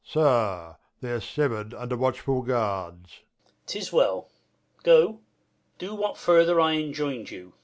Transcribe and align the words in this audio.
Prov. 0.03 0.13
Sir, 0.13 0.77
they 1.01 1.11
are 1.11 1.21
sever'd 1.21 1.75
under 1.75 1.95
watchful 1.95 2.41
guards. 2.41 3.17
Duke. 3.17 3.53
'Tis 3.67 3.93
well. 3.93 4.29
Go, 4.81 5.19
do 5.77 5.93
what 5.93 6.17
further 6.17 6.59
I 6.59 6.73
enjoiu'd 6.77 7.29
you. 7.29 7.53